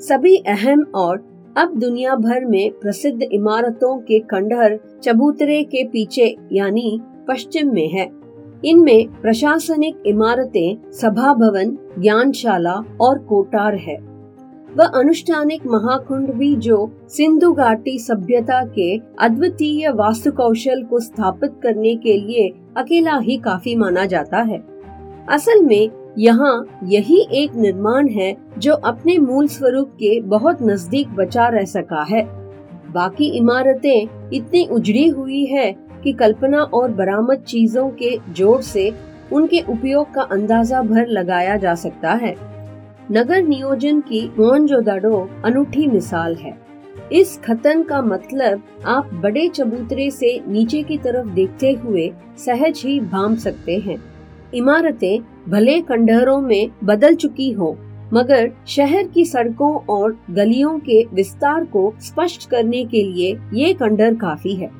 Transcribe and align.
सभी 0.00 0.36
अहम 0.36 0.84
और 0.94 1.16
अब 1.56 1.78
दुनिया 1.78 2.14
भर 2.14 2.44
में 2.44 2.70
प्रसिद्ध 2.72 3.22
इमारतों 3.22 3.98
के 3.98 4.18
खंडहर 4.18 4.78
चबूतरे 5.02 5.62
के 5.62 5.84
पीछे, 5.84 6.36
यानी 6.52 7.00
पश्चिम 7.28 7.72
में 7.74 7.88
है। 7.88 8.10
इनमें 8.64 9.08
प्रशासनिक 9.22 10.02
इमारतें 10.06 10.92
सभा 10.92 11.34
भवन 11.34 11.78
ज्ञानशाला 11.98 12.82
और 13.00 13.18
कोटार 13.18 13.74
है। 13.74 13.96
वह 14.76 14.84
अनुष्ठानिक 14.84 15.66
महाकुंड 15.66 16.32
भी 16.32 16.56
जो 16.56 16.92
सिंधु 17.08 17.52
घाटी 17.52 17.98
सभ्यता 17.98 18.64
के 18.64 19.00
अद्वितीय 19.18 19.88
वास्तु 19.88 20.32
कौशल 20.32 20.82
को 20.82 21.00
स्थापित 21.00 21.50
करने 21.62 21.96
के 21.96 22.16
लिए 22.16 22.52
अकेला 22.76 23.18
ही 23.18 23.36
काफ़ी 23.36 23.76
माना 23.76 24.04
जाता 24.04 24.38
है। 24.38 24.64
असल 25.28 25.64
में 25.64 25.90
यहाँ 26.18 26.80
यही 26.84 27.20
एक 27.34 27.54
निर्माण 27.54 28.08
है 28.08 28.34
जो 28.58 28.72
अपने 28.74 29.16
मूल 29.18 29.46
स्वरूप 29.48 29.90
के 29.94 30.20
बहुत 30.20 30.62
नज़दीक 30.62 31.08
बचा 31.08 31.48
रह 31.48 31.64
सका 31.64 32.02
है। 32.02 32.22
बाकी 32.92 33.28
इमारतें 33.38 34.30
इतनी 34.32 34.64
उजड़ी 34.66 35.06
हुई 35.08 35.44
है 35.46 35.72
कि 36.04 36.12
कल्पना 36.12 36.62
और 36.62 36.90
बरामद 36.92 37.44
चीज़ों 37.46 37.88
के 37.92 38.16
जोड़ 38.32 38.60
से 38.62 38.92
उनके 39.32 39.60
उपयोग 39.68 40.12
का 40.14 40.22
अंदाज़ा 40.22 40.82
भर 40.82 41.06
लगाया 41.06 41.56
जा 41.56 41.74
सकता 41.74 42.12
है। 42.14 42.34
नगर 43.12 43.42
नियोजन 43.42 44.00
की 44.00 44.26
मोहनजोदाड़ो 44.38 45.28
अनूठी 45.44 45.86
मिसाल 45.86 46.34
है। 46.34 46.58
इस 47.12 47.38
खतन 47.44 47.82
का 47.82 48.00
मतलब 48.02 48.62
आप 48.86 49.10
बड़े 49.14 49.48
चबूतरे 49.48 50.10
से 50.10 50.38
नीचे 50.48 50.82
की 50.82 50.98
तरफ़ 50.98 51.28
देखते 51.28 51.72
हुए 51.74 52.10
सहज 52.38 52.82
ही 52.84 52.98
भाम 53.00 53.36
सकते 53.36 53.76
हैं। 53.78 53.96
इमारतें 54.54 55.20
भले 55.48 55.80
खंडहरों 55.80 56.40
में 56.40 56.70
बदल 56.84 57.14
चुकी 57.14 57.50
हो, 57.50 57.76
मगर 58.12 58.50
शहर 58.66 59.06
की 59.06 59.24
सड़कों 59.24 59.74
और 59.90 60.16
गलियों 60.30 60.78
के 60.78 61.02
विस्तार 61.14 61.64
को 61.64 61.92
स्पष्ट 62.00 62.48
करने 62.50 62.84
के 62.84 63.02
लिए 63.02 63.36
ये 63.54 63.72
खंडहर 63.74 64.14
काफ़ी 64.14 64.54
है। 64.54 64.70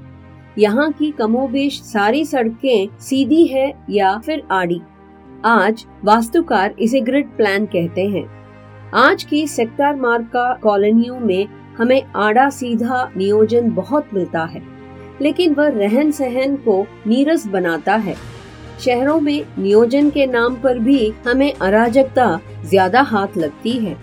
यहाँ 0.58 0.90
की 0.92 1.10
कमोबेश 1.10 1.80
सारी 1.82 2.24
सड़कें 2.24 2.98
सीधी 3.00 3.44
है 3.46 3.72
या 3.90 4.16
फिर 4.18 4.42
आड़ी। 4.50 4.80
आज 5.44 5.84
वास्तुकार 6.04 6.74
इसे 6.78 7.00
ग्रिड 7.00 7.28
प्लान 7.36 7.66
कहते 7.66 8.06
हैं। 8.06 8.24
आज 8.96 9.22
की 9.24 9.46
सेक्टर 9.46 9.94
मार्ग 9.96 10.24
का 10.24 10.52
कॉलोनियों 10.54 11.18
में 11.20 11.46
हमें 11.78 12.02
आड़ा 12.16 12.48
सीधा 12.50 13.08
नियोजन 13.16 13.70
बहुत 13.70 14.08
मिलता 14.14 14.44
है, 14.44 14.62
लेकिन 15.22 15.54
वह 15.54 15.68
रहन 15.68 16.10
सहन 16.10 16.56
को 16.58 16.84
नीरस 17.06 17.46
बनाता 17.46 17.94
है। 17.96 18.14
शहरों 18.80 19.18
में 19.20 19.44
नियोजन 19.58 20.10
के 20.10 20.26
नाम 20.26 20.54
पर 20.54 20.78
भी 20.78 21.12
हमें 21.26 21.52
अराजकता 21.52 22.38
ज़्यादा 22.64 23.00
हाथ 23.02 23.36
लगती 23.36 23.72
है। 23.78 23.96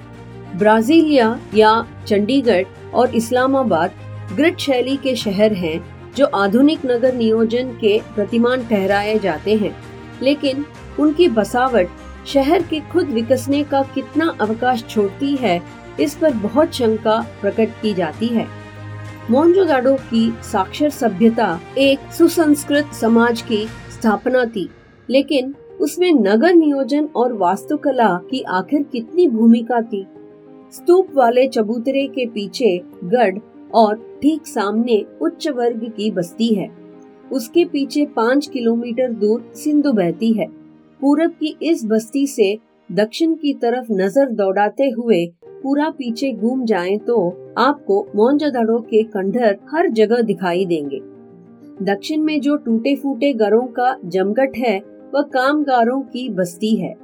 ब्राजीलिया 0.55 1.37
या 1.55 1.71
चंडीगढ़ 2.07 2.65
और 2.93 3.15
इस्लामाबाद 3.15 3.91
ग्रिड 4.33 4.57
शैली 4.57 4.95
के 4.97 5.15
शहर 5.15 5.53
हैं, 5.53 5.79
जो 6.15 6.25
आधुनिक 6.25 6.85
नगर 6.85 7.13
नियोजन 7.13 7.71
के 7.73 7.97
प्रतिमान 8.15 8.65
ठहराए 8.67 9.17
जाते 9.19 9.55
हैं। 9.55 9.75
लेकिन 10.21 10.65
उनकी 10.99 11.27
बसावट 11.29 11.89
शहर 12.27 12.63
के 12.63 12.79
खुद 12.91 13.09
विकसने 13.09 13.63
का 13.63 13.81
कितना 13.95 14.33
अवकाश 14.41 14.83
छोड़ती 14.89 15.35
है, 15.35 15.61
इस 15.99 16.15
पर 16.15 16.33
बहुत 16.33 16.73
शंका 16.73 17.19
प्रकट 17.41 17.81
की 17.81 17.93
जाती 17.93 18.27
है। 18.27 18.47
मोन्जोदाडो 19.29 19.93
की 20.09 20.31
साक्षर 20.43 20.89
सभ्यता 20.89 21.59
एक 21.77 22.11
सुसंस्कृत 22.13 22.93
समाज 22.93 23.41
की 23.41 23.67
स्थापना 23.97 24.45
थी 24.45 24.67
लेकिन 25.09 25.53
उसमें 25.81 26.11
नगर 26.13 26.53
नियोजन 26.53 27.05
और 27.15 27.33
वास्तुकला 27.33 28.13
की 28.29 28.41
आखिर 28.49 28.83
कितनी 28.83 29.27
भूमिका 29.27 29.81
थी? 29.81 30.05
स्तूप 30.73 31.07
वाले 31.15 31.47
चबूतरे 31.47 32.05
के 32.07 32.25
पीछे 32.25 32.77
गढ़ 33.03 33.37
और 33.73 33.95
ठीक 34.21 34.47
सामने 34.47 35.03
उच्च 35.21 35.47
वर्ग 35.47 35.83
की 35.97 36.11
बस्ती 36.11 36.53
है। 36.53 36.69
उसके 37.31 37.65
पीछे 37.65 38.05
पाँच 38.15 38.47
किलोमीटर 38.47 39.11
दूर 39.13 39.51
सिंधु 39.55 39.91
बहती 39.93 40.31
है। 40.33 40.47
पूरब 41.01 41.31
की 41.31 41.55
इस 41.61 41.85
बस्ती 41.85 42.25
से 42.27 42.57
दक्षिण 42.89 43.33
की 43.35 43.53
तरफ़ 43.53 43.91
नज़र 43.91 44.31
दौड़ाते 44.31 44.89
हुए 44.89 45.25
पूरा 45.63 45.89
पीछे 45.89 46.31
घूम 46.31 46.65
जाए 46.65 46.97
तो 46.97 47.27
आपको 47.57 48.05
मोहनजोदड़ो 48.15 48.79
के 48.81 49.03
खंडहर 49.03 49.57
हर 49.71 49.89
जगह 49.91 50.21
दिखाई 50.23 50.65
देंगे। 50.65 51.01
दक्षिण 51.81 52.21
में 52.21 52.41
जो 52.41 52.55
टूटे 52.55 52.95
फूटे 52.95 53.33
घरों 53.33 53.61
का 53.61 53.95
जमघट 54.05 54.51
है, 54.57 54.81
वह 55.15 55.21
कामगारों 55.21 56.01
की 56.01 56.29
बस्ती 56.29 56.75
है। 56.75 56.95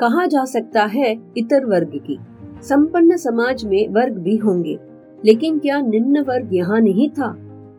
कहा 0.00 0.26
जा 0.26 0.44
सकता 0.44 0.84
है 0.84 1.18
इतर 1.36 1.64
वर्ग 1.64 2.00
की। 2.06 2.18
संपन्न 2.62 3.16
समाज 3.16 3.64
में 3.64 3.88
वर्ग 3.88 4.18
भी 4.18 4.36
होंगे। 4.36 4.78
लेकिन 5.24 5.58
क्या 5.58 5.80
निम्न 5.80 6.20
वर्ग 6.20 6.50
यहाँ 6.52 6.80
नहीं 6.80 7.10
था? 7.10 7.36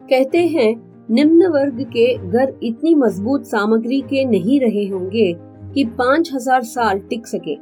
कहते 0.09 0.37
हैं, 0.37 0.75
निम्न 1.11 1.47
वर्ग 1.47 1.81
के 1.81 2.29
घर 2.29 2.53
इतनी 2.63 2.95
मज़बूत 2.95 3.43
सामग्री 3.43 4.01
के 4.01 4.25
नहीं 4.25 4.59
रहे 4.59 4.87
होंगे 4.87 5.33
कि 5.73 5.85
पाँच 5.85 6.33
हज़ार 6.33 6.63
साल 6.63 6.99
टिक 6.99 7.27
सके। 7.27 7.55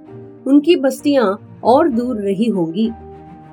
उनकी 0.48 0.76
बस्तियाँ 0.76 1.60
और 1.64 1.90
दूर 1.90 2.18
रही 2.18 2.46
होंगी। 2.46 2.92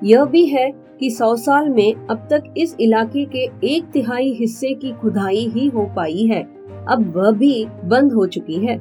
यह 0.04 0.24
भी 0.24 0.44
है 0.46 0.72
कि 1.00 1.10
सौ 1.10 1.36
साल 1.36 1.68
में 1.68 1.94
अब 1.94 2.28
तक 2.30 2.54
इस 2.56 2.76
इलाके 2.80 3.24
के 3.24 3.50
एक 3.64 3.84
तिहाई 3.84 4.32
हिस्से 4.32 4.74
की 4.74 4.92
खुदाई 4.92 5.48
ही 5.48 5.68
हो 5.68 5.92
पाई 5.96 6.26
है। 6.26 6.42
अब 6.88 7.12
वह 7.16 7.30
भी 7.30 7.66
बंद 7.84 8.12
हो 8.12 8.26
चुकी 8.26 8.66
है। 8.66 8.76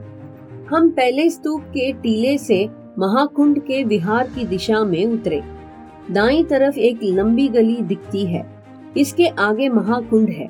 हम 0.70 0.90
पहले 0.90 1.30
स्तूप 1.30 1.62
के 1.62 1.94
टीले 1.94 2.38
से 2.38 2.70
महाकुंड 3.00 3.60
के 3.60 3.84
विहार 3.84 4.28
की 4.28 4.46
दिशा 4.46 4.84
में 4.84 5.06
उतरे। 5.06 5.42
दाई 6.12 6.44
तरफ़ 6.44 6.80
एक 6.80 7.00
लंबी 7.04 7.48
गली 7.48 7.76
दिखती 7.76 8.26
है। 8.26 8.64
इसके 8.98 9.28
आगे 9.28 9.70
महाकुंड 9.70 10.30
है। 10.30 10.50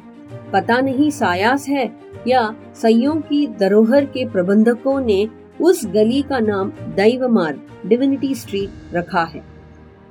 पता 0.54 0.82
नहीं 0.82 1.10
सायास 1.10 1.68
है 1.70 1.92
या 2.28 2.56
सयों 2.76 3.16
की 3.16 3.48
धरोहर 3.48 4.06
के 4.06 4.30
प्रबंधकों 4.30 5.02
ने 5.02 5.28
उस 5.62 5.86
गली 5.86 6.22
का 6.22 6.40
नाम 6.40 6.70
दैव 6.70 7.28
मार्ग 7.28 7.60
डिविनिटी 7.86 8.36
स्ट्रीट 8.36 8.70
रखा 8.94 9.24
है। 9.24 9.51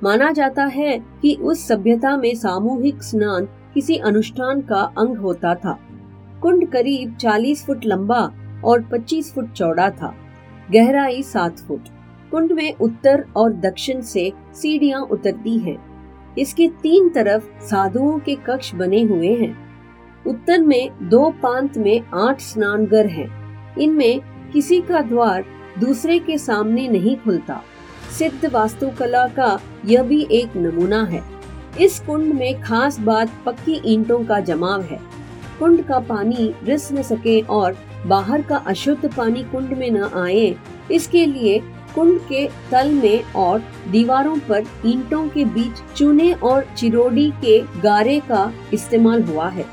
माना 0.03 0.31
जाता 0.31 0.65
है 0.65 0.99
कि 1.21 1.35
उस 1.41 1.67
सभ्यता 1.67 2.17
में 2.17 2.35
सामूहिक 2.35 3.03
स्नान 3.03 3.47
किसी 3.73 3.97
अनुष्ठान 3.97 4.61
का 4.61 4.93
अंग 4.97 5.17
होता 5.17 5.55
था। 5.55 5.79
कुंड 6.41 6.71
करीब 6.71 7.17
40 7.17 7.65
फुट 7.65 7.85
लंबा 7.85 8.31
और 8.63 8.81
25 8.81 9.33
फुट 9.33 9.51
चौड़ा 9.51 9.89
था। 9.89 10.15
गहराई 10.71 11.23
7 11.23 11.59
फुट। 11.59 11.81
कुंड 12.31 12.51
में 12.51 12.73
उत्तर 12.73 13.25
और 13.35 13.53
दक्षिण 13.53 14.01
से 14.01 14.33
सीढ़ियाँ 14.53 15.01
उतरती 15.01 15.57
हैं। 15.57 15.77
इसके 16.37 16.67
तीन 16.67 17.09
तरफ़ 17.09 17.61
साधुओं 17.61 18.19
के 18.19 18.35
कक्ष 18.35 18.75
बने 18.75 19.01
हुए 19.01 19.35
हैं। 19.35 19.57
उत्तर 20.27 20.61
में 20.61 21.09
दो 21.09 21.29
पांत 21.29 21.77
में 21.77 22.01
आठ 22.13 22.41
स्नानगर 22.41 23.05
हैं। 23.05 23.29
इनमें 23.77 24.21
किसी 24.53 24.81
का 24.81 25.01
द्वार 25.01 25.45
दूसरे 25.79 26.19
के 26.19 26.37
सामने 26.37 26.87
नहीं 26.87 27.17
खुलता। 27.17 27.61
सिद्ध 28.11 28.49
वास्तुकला 28.53 29.25
का 29.29 29.59
यह 29.85 30.03
भी 30.03 30.21
एक 30.31 30.55
नमूना 30.57 31.03
है। 31.03 31.23
इस 31.79 31.99
कुंड 31.99 32.33
में 32.33 32.61
खास 32.61 32.99
बात 32.99 33.31
पक्की 33.45 33.81
ईंटों 33.85 34.23
का 34.25 34.39
जमाव 34.39 34.81
है। 34.81 34.99
कुंड 35.59 35.83
का 35.85 35.99
पानी 35.99 36.53
रिस 36.63 36.91
न 36.91 37.01
सके 37.01 37.39
और 37.41 37.77
बाहर 38.07 38.41
का 38.41 38.57
अशुद्ध 38.57 39.13
पानी 39.13 39.43
कुंड 39.43 39.73
में 39.73 39.89
न 39.91 40.09
आए, 40.17 40.55
इसके 40.91 41.25
लिए 41.25 41.59
कुंड 41.95 42.19
के 42.19 42.45
तल 42.71 42.91
में 42.93 43.33
और 43.35 43.63
दीवारों 43.87 44.35
पर 44.39 44.63
ईंटों 44.85 45.27
के 45.29 45.45
बीच 45.45 45.81
चूने 45.97 46.31
और 46.33 46.65
चिरोडी 46.77 47.29
के 47.41 47.59
गारे 47.81 48.19
का 48.19 48.51
इस्तेमाल 48.73 49.23
हुआ 49.23 49.47
है। 49.49 49.65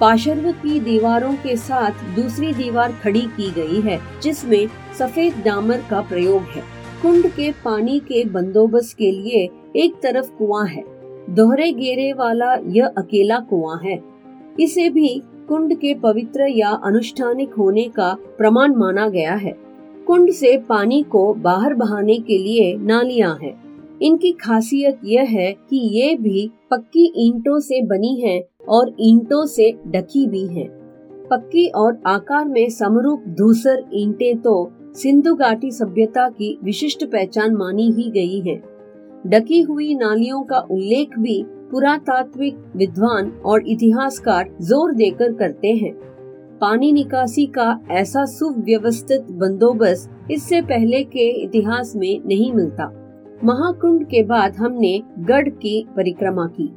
पाशर्व 0.00 0.50
की 0.52 0.80
दीवारों 0.80 1.32
के 1.34 1.56
साथ 1.56 2.04
दूसरी 2.16 2.52
दीवार 2.54 2.92
खड़ी 3.02 3.20
की 3.36 3.50
गई 3.50 3.80
है, 3.80 4.00
जिसमें 4.22 4.68
सफ़ेद 4.98 5.42
डामर 5.44 5.82
का 5.90 6.00
प्रयोग 6.00 6.42
है। 6.48 6.62
कुंड 7.02 7.26
के 7.26 7.50
पानी 7.64 7.98
के 7.98 8.24
बंदोबस्त 8.24 8.96
के 8.96 9.10
लिए 9.10 9.48
एक 9.76 9.94
तरफ़ 10.02 10.30
कुआँ 10.30 10.64
है 10.66 10.82
दोहरे 11.34 11.70
घेरे 11.72 12.12
वाला 12.12 12.54
यह 12.66 12.86
अकेला 12.98 13.38
कुआँ 13.40 13.78
है 13.84 13.98
इसे 14.60 14.88
भी 14.90 15.08
कुंड 15.48 15.74
के 15.74 15.94
पवित्र 15.94 16.46
या 16.48 16.70
अनुष्ठानिक 16.84 17.52
होने 17.54 17.84
का 17.88 18.12
प्रमाण 18.38 18.74
माना 18.74 19.08
गया 19.08 19.34
है 19.34 19.52
कुंड 20.06 20.30
से 20.30 20.56
पानी 20.58 21.02
को 21.02 21.32
बाहर 21.34 21.74
बहाने 21.74 22.16
के 22.18 22.38
लिए 22.38 22.74
नालियाँ 22.76 23.38
हैं। 23.42 23.52
इनकी 24.02 24.32
खासियत 24.32 25.00
यह 25.04 25.28
है 25.30 25.52
कि 25.70 25.76
ये 25.98 26.14
भी 26.14 26.50
पक्की 26.70 27.12
ईंटों 27.26 27.58
से 27.60 27.80
बनी 27.86 28.14
हैं 28.20 28.40
और 28.68 28.94
ईंटों 29.00 29.44
से 29.46 29.70
ढकी 29.86 30.26
भी 30.26 30.46
हैं। 30.46 30.68
पक्की 31.30 31.66
और 31.68 32.00
आकार 32.06 32.44
में 32.48 32.68
समरूप 32.70 33.24
धूसर 33.28 33.84
ईंटें 33.94 34.38
तो 34.38 34.72
सिंधु 34.94 35.34
घाटी 35.34 35.70
सभ्यता 35.70 36.28
की 36.28 36.58
विशिष्ट 36.64 37.04
पहचान 37.04 37.54
मानी 37.54 37.90
ही 37.92 38.10
गई 38.10 38.40
है। 38.40 38.56
डकी 39.26 39.60
हुई 39.60 39.94
नालियों 39.94 40.42
का 40.42 40.58
उल्लेख 40.70 41.18
भी 41.18 41.42
पुरातात्विक 41.70 42.58
विद्वान 42.76 43.30
और 43.46 43.68
इतिहासकार 43.68 44.48
ज़ोर 44.60 44.94
देकर 44.94 45.32
करते 45.32 45.72
हैं। 45.74 45.92
पानी 46.60 46.90
निकासी 46.92 47.46
का 47.46 47.80
ऐसा 47.90 48.24
सुव्यवस्थित 48.24 49.26
बंदोबस्त 49.32 50.30
इससे 50.30 50.60
पहले 50.62 51.02
के 51.04 51.28
इतिहास 51.42 51.92
में 51.96 52.20
नहीं 52.26 52.52
मिलता। 52.52 52.86
महाकुंड 53.44 54.04
के 54.04 54.22
बाद 54.22 54.56
हमने 54.56 55.00
गढ़ 55.18 55.48
की 55.48 55.84
परिक्रमा 55.96 56.46
की। 56.46 56.68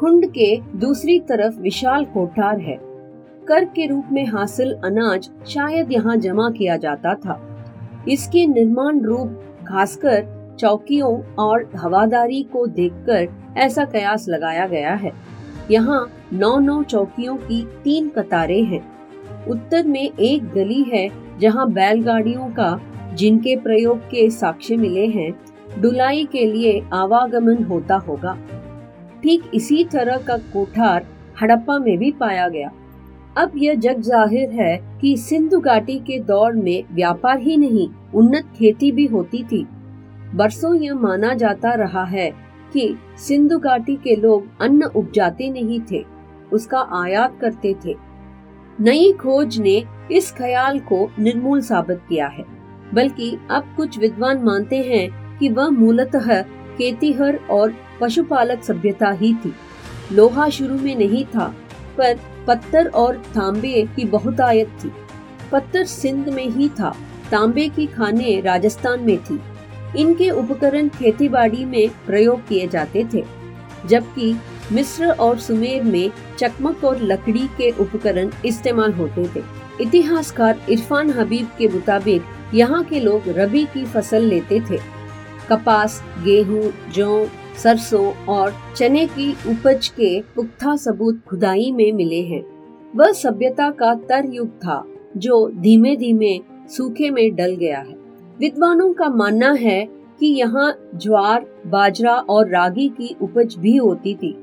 कुंड 0.00 0.26
के 0.28 0.56
दूसरी 0.78 1.18
तरफ़ 1.20 1.60
विशाल 1.60 2.04
कोठार 2.04 2.60
है। 2.60 2.78
कर 3.48 3.64
के 3.64 3.86
रूप 3.86 4.08
में 4.12 4.24
हासिल 4.26 4.72
अनाज 4.84 5.28
शायद 5.46 5.92
यहाँ 5.92 6.16
जमा 6.16 6.48
किया 6.50 6.76
जाता 6.76 7.14
था। 7.14 7.38
इसके 8.08 8.46
निर्माण 8.46 9.00
रूप, 9.00 9.40
खासकर 9.68 10.56
चौकियों 10.60 11.34
और 11.38 11.70
हवादारी 11.76 12.42
को 12.42 12.66
देखकर 12.66 13.28
ऐसा 13.56 13.84
कयास 13.84 14.28
लगाया 14.28 14.66
गया 14.66 14.94
है। 14.94 15.12
यहाँ 15.70 16.06
नौ 16.32 16.58
नौ 16.58 16.82
चौकियों 16.82 17.36
की 17.36 17.62
तीन 17.84 18.08
कतारें 18.08 18.64
हैं। 18.64 18.82
उत्तर 19.46 19.86
में 19.86 20.12
एक 20.12 20.48
गली 20.52 20.82
है 20.82 21.08
जहाँ 21.38 21.70
बैलगाड़ियों 21.72 22.48
का, 22.50 22.80
जिनके 23.14 23.56
प्रयोग 23.56 23.98
के 23.98 24.28
साक्ष्य 24.30 24.76
मिले 24.76 25.06
हैं, 25.06 25.32
डुलाई 25.80 26.24
के 26.24 26.44
लिए 26.46 26.80
आवागमन 26.92 27.62
होता 27.64 27.96
होगा। 27.96 28.36
ठीक 29.22 29.50
इसी 29.54 29.84
तरह 29.84 30.16
का 30.18 30.36
कोठार 30.52 31.06
हड़प्पा 31.42 31.78
में 31.78 31.96
भी 31.98 32.10
पाया 32.10 32.48
गया। 32.48 32.70
अब 33.36 33.52
यह 33.56 33.74
जग 33.74 34.00
ज़ाहिर 34.00 34.50
है 34.52 34.76
कि 35.00 35.16
सिंधु 35.18 35.58
घाटी 35.60 35.98
के 36.00 36.18
दौर 36.20 36.52
में 36.54 36.84
व्यापार 36.92 37.40
ही 37.40 37.56
नहीं, 37.56 37.88
उन्नत 38.14 38.52
खेती 38.56 38.90
भी 38.92 39.06
होती 39.06 39.42
थी। 39.44 39.64
बरसों 40.34 40.74
यह 40.74 40.94
माना 40.94 41.32
जाता 41.34 41.72
रहा 41.74 42.04
है 42.04 42.30
कि 42.72 42.96
सिंधु 43.18 43.58
घाटी 43.58 43.96
के 43.96 44.14
लोग 44.16 44.46
अन्न 44.62 44.84
उपजाते 44.86 45.48
नहीं 45.50 45.80
थे, 45.90 46.04
उसका 46.52 46.80
आयात 46.94 47.38
करते 47.40 47.74
थे। 47.84 47.94
नई 48.78 49.12
खोज 49.12 49.58
ने 49.58 49.82
इस 50.12 50.30
ख्याल 50.32 50.78
को 50.82 51.08
निर्मूल 51.18 51.60
साबित 51.62 52.00
किया 52.08 52.26
है, 52.28 52.44
बल्कि 52.94 53.36
अब 53.50 53.74
कुछ 53.76 53.98
विद्वान 53.98 54.42
मानते 54.42 54.76
हैं 54.82 55.38
कि 55.38 55.48
वह 55.48 55.68
मूलतः 55.70 56.40
खेतीहर 56.42 57.38
और 57.50 57.74
पशुपालक 58.00 58.62
सभ्यता 58.62 59.10
ही 59.12 59.32
थी। 59.34 59.52
लोहा 60.12 60.48
शुरू 60.50 60.78
में 60.78 60.94
नहीं 60.96 61.24
था, 61.26 61.46
पर 61.98 62.18
पत्थर 62.46 62.86
और 62.86 63.16
तांबे 63.34 63.82
की 63.96 64.04
बहुतायत 64.04 64.78
थी। 64.84 64.92
पत्थर 65.52 65.84
सिंध 65.84 66.28
में 66.28 66.46
ही 66.46 66.68
था, 66.68 66.94
तांबे 67.30 67.68
की 67.68 67.86
खाने 67.86 68.40
राजस्थान 68.40 69.00
में 69.00 69.18
थी। 69.24 69.40
इनके 69.96 70.30
उपकरण 70.30 70.88
खेतीबाड़ी 70.88 71.64
में 71.64 71.88
प्रयोग 72.06 72.46
किए 72.48 72.66
जाते 72.66 73.04
थे, 73.14 73.24
जबकि 73.86 74.34
मिस्र 74.72 75.10
और 75.10 75.38
सुमेर 75.38 75.82
में 75.82 76.10
चकमक 76.38 76.84
और 76.84 77.02
लकड़ी 77.02 77.46
के 77.58 77.70
उपकरण 77.70 78.30
इस्तेमाल 78.44 78.92
होते 78.92 79.28
थे। 79.34 79.42
इतिहासकार 79.80 80.60
इरफान 80.70 81.10
हबीब 81.10 81.48
के 81.58 81.68
मुताबिक 81.68 82.22
यहाँ 82.54 82.82
के 82.84 83.00
लोग 83.00 83.22
रबी 83.28 83.64
की 83.64 83.84
फ़सल 83.84 84.22
लेते 84.22 84.60
थे। 84.60 84.78
कपास, 85.50 86.02
गेहूँ, 86.24 86.92
जौ, 86.92 87.26
सरसों 87.62 88.12
और 88.12 88.54
चने 88.76 89.06
की 89.06 89.32
उपज 89.32 89.88
के 89.88 90.20
पुख्ता 90.20 90.76
सबूत 90.76 91.20
खुदाई 91.28 91.72
में 91.72 91.92
मिले 91.92 92.20
हैं। 92.22 92.44
वह 92.96 93.12
सभ्यता 93.12 93.70
का 93.70 93.94
तर 93.94 94.22
युग 94.34 94.48
था, 94.48 94.84
जो 95.16 95.52
धीमे 95.54 95.96
धीमे 95.96 96.38
सूखे 96.68 97.10
में 97.10 97.34
डल 97.34 97.56
गया 97.56 97.78
है। 97.78 97.94
विद्वानों 98.38 98.92
का 98.92 99.08
मानना 99.08 99.52
है 99.52 99.88
कि 100.20 100.26
यहाँ 100.26 100.90
ज्वार, 100.94 101.46
बाजरा 101.66 102.14
और 102.14 102.48
रागी 102.48 102.88
की 102.88 103.16
उपज 103.22 103.54
भी 103.58 103.76
होती 103.76 104.14
थी। 104.14 104.36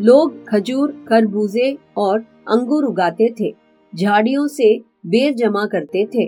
लोग 0.00 0.48
खजूर, 0.48 1.04
खरबूजे 1.08 1.78
और 1.96 2.20
अंगूर 2.48 2.84
उगाते 2.84 3.34
थे, 3.40 3.54
झाड़ियों 3.94 4.46
से 4.46 4.80
बेर 5.06 5.34
जमा 5.34 5.66
करते 5.66 6.06
थे। 6.06 6.26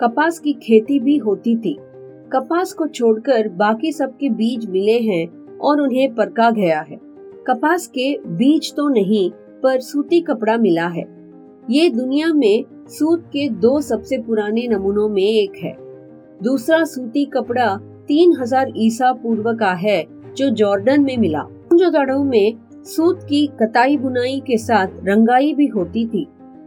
कपास 0.00 0.38
की 0.38 0.52
खेती 0.52 1.00
भी 1.00 1.16
होती 1.16 1.56
थी। 1.56 1.78
कपास 2.34 2.72
को 2.72 2.86
छोड़कर 2.86 3.48
बाकी 3.48 3.92
सबके 3.92 4.28
बीज 4.28 4.66
मिले 4.70 4.98
हैं 5.00 5.56
और 5.58 5.80
उन्हें 5.80 6.14
परका 6.14 6.50
गया 6.50 6.80
है। 6.80 6.98
कपास 7.46 7.86
के 7.86 8.18
बीज 8.26 8.72
तो 8.74 8.88
नहीं, 8.88 9.30
पर 9.62 9.80
सूती 9.80 10.20
कपड़ा 10.20 10.56
मिला 10.56 10.86
है। 10.86 11.04
ये 11.70 11.88
दुनिया 11.90 12.32
में 12.32 12.64
सूत 12.88 13.26
के 13.26 13.48
दो 13.48 13.80
सबसे 13.80 14.18
पुराने 14.18 14.66
नमूनों 14.68 15.08
में 15.08 15.22
एक 15.22 15.52
है। 15.56 15.76
दूसरा 16.42 16.84
सूती 16.84 17.24
कपड़ा 17.24 17.76
तीन 18.08 18.36
हज़ार 18.40 18.72
ईसा 18.76 19.12
पूर्व 19.12 19.52
का 19.54 19.72
है, 19.72 20.04
जो 20.36 20.50
जॉर्डन 20.50 21.02
में 21.02 21.16
मिला। 21.16 21.46
में 22.24 22.56
सूत 22.84 23.22
की 23.22 23.46
कताई 23.46 23.96
बुनाई 23.96 24.42
के 24.46 24.58
साथ 24.58 24.86
रंगाई 25.04 25.54
भी 25.54 25.66
होती 25.66 26.06
थी। 26.06 26.26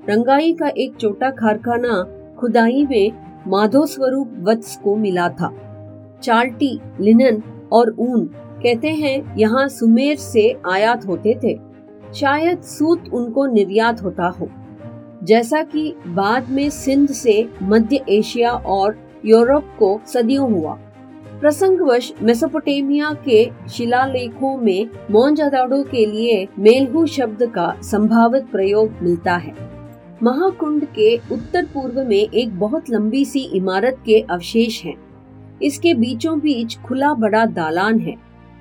रंगाई 0.09 0.53
का 0.53 0.67
एक 0.67 0.97
छोटा 0.99 1.29
कारखाना 1.29 2.03
खुदाई 2.39 2.85
में 2.85 3.11
माधो 3.47 3.85
स्वरूप 3.85 4.35
वत्स 4.39 4.75
को 4.77 4.95
मिला 4.95 5.29
था। 5.29 5.53
चाल्टी 6.23 6.79
लिनन 7.01 7.41
और 7.71 7.95
ऊन 7.99 8.25
कहते 8.63 8.89
हैं 8.89 9.37
यहाँ 9.37 9.67
सुमेर 9.67 10.15
से 10.15 10.57
आयात 10.71 11.05
होते 11.07 11.39
थे। 11.43 11.59
शायद 12.13 12.61
सूत 12.61 13.03
उनको 13.13 13.45
निर्यात 13.45 14.03
होता 14.03 14.27
हो। 14.27 14.49
जैसा 15.23 15.61
कि 15.63 15.95
बाद 16.07 16.49
में 16.49 16.69
सिंध 16.69 17.09
से 17.09 17.49
मध्य 17.63 18.03
एशिया 18.09 18.51
और 18.51 18.97
यूरोप 19.25 19.63
को 19.79 19.99
सदियों 20.07 20.51
हुआ। 20.51 20.73
प्रसंगवश 21.41 22.13
मेसोपोटेमिया 22.21 23.15
के 23.25 23.49
शिलालेखों 23.69 24.57
में 24.57 24.89
मोनजादाडो 25.11 25.83
के 25.83 26.05
लिए 26.05 26.47
मेलहू 26.59 27.05
शब्द 27.05 27.43
का 27.43 27.73
संभावित 27.81 28.43
प्रयोग 28.43 28.91
मिलता 29.01 29.35
है। 29.35 29.76
महाकुंड 30.23 30.85
के 30.85 31.17
उत्तर 31.17 31.65
पूर्व 31.65 32.03
में 32.03 32.29
एक 32.29 32.59
बहुत 32.59 32.89
लंबी 32.89 33.25
सी 33.25 33.39
इमारत 33.39 33.97
के 34.05 34.19
अवशेष 34.19 34.83
हैं। 34.83 34.95
इसके 35.61 35.93
बीचों 35.93 36.39
बीच 36.39 36.77
खुला 36.77 37.13
बड़ा 37.13 37.45
दालान 37.45 37.99
है। 37.99 38.15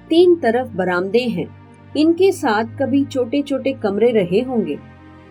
तीन 0.09 0.37
तरफ़ 0.37 0.69
बरामदे 0.69 1.19
हैं। 1.19 1.57
इनके 1.97 2.33
साथ 2.33 2.65
कभी 2.65 3.05
छोटे 3.05 3.43
छोटे 3.43 3.73
कमरे 3.73 4.11
रहे 4.11 4.41
होंगे। 4.41 4.79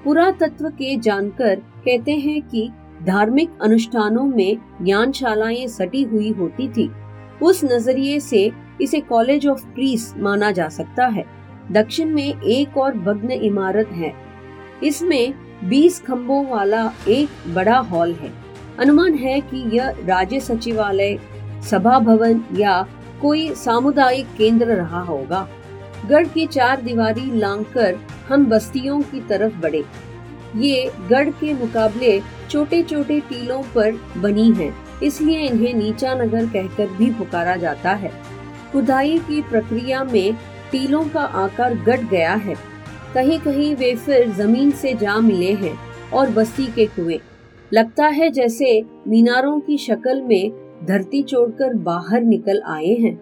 पुरातत्व 0.03 0.69
के 0.69 0.97
जानकर 0.97 1.55
कहते 1.55 2.11
हैं 2.11 2.41
कि 2.41 2.69
धार्मिक 3.03 3.49
अनुष्ठानों 3.61 4.23
में 4.23 4.57
ज्ञानशालाएँ 4.81 5.67
सटी 5.67 6.03
हुई 6.03 6.31
होती 6.31 6.67
थी। 6.67 6.91
उस 7.41 7.63
नज़रिए 7.63 8.19
से 8.19 8.51
इसे 8.81 8.99
कॉलेज 8.99 9.47
ऑफ़ 9.47 9.65
प्रीस 9.67 10.13
माना 10.17 10.51
जा 10.51 10.69
सकता 10.69 11.05
है। 11.07 11.25
दक्षिण 11.71 12.09
में 12.09 12.41
एक 12.41 12.77
और 12.77 12.97
भग्न 12.97 13.31
इमारत 13.31 13.87
है। 13.87 14.13
इसमें 14.83 15.33
20 15.63 16.01
खम्भों 16.01 16.45
वाला 16.47 16.91
एक 17.07 17.29
बड़ा 17.47 17.77
हॉल 17.81 18.13
है। 18.13 18.31
अनुमान 18.79 19.13
है 19.13 19.39
कि 19.41 19.63
यह 19.77 19.95
राज्य 20.05 20.39
सचिवालय 20.39 21.17
सभा 21.69 21.99
भवन 21.99 22.43
या 22.55 22.81
कोई 23.21 23.49
सामुदायिक 23.55 24.27
केंद्र 24.37 24.65
रहा 24.65 25.01
होगा। 25.01 25.47
गढ़ 26.05 26.27
की 26.27 26.45
चार 26.47 26.81
दीवारी 26.81 27.31
लांघकर 27.39 27.97
हम 28.29 28.45
बस्तियों 28.45 29.01
की 29.01 29.19
तरफ़ 29.19 29.59
बढ़े। 29.59 29.83
ये 30.55 30.91
गढ़ 31.09 31.29
के 31.29 31.53
मुकाबले 31.53 32.19
छोटे 32.49 32.81
छोटे 32.83 33.19
टीलों 33.19 33.61
पर 33.75 33.91
बनी 34.17 34.51
हैं, 34.51 34.73
इसलिए 35.03 35.39
इन्हें 35.39 35.73
नीचा 35.73 36.13
नगर 36.13 36.45
कहकर 36.45 36.87
भी 36.87 37.09
पुकारा 37.11 37.55
जाता 37.55 37.93
है। 37.93 38.11
खुदाई 38.71 39.17
की 39.19 39.41
प्रक्रिया 39.41 40.03
में 40.03 40.33
टीलों 40.71 41.03
का 41.05 41.21
आकार 41.21 41.73
घट 41.75 42.09
गया 42.09 42.33
है। 42.33 42.55
कहीं 43.15 43.39
कहीं 43.39 43.75
वे 43.75 43.95
फिर 43.95 44.31
ज़मीन 44.31 44.71
से 44.71 44.93
जा 44.93 45.17
मिले 45.17 45.51
हैं 45.53 45.77
और 46.13 46.29
बस्ती 46.29 46.65
के 46.65 46.85
कुएँ। 46.85 47.19
लगता 47.73 48.07
है 48.07 48.29
जैसे 48.29 48.83
मीनारों 49.07 49.59
की 49.59 49.77
शक्ल 49.77 50.21
में 50.21 50.51
धरती 50.85 51.23
छोड़कर 51.23 51.73
बाहर 51.73 52.21
निकल 52.21 52.61
आए 52.67 52.93
हैं। 52.95 53.15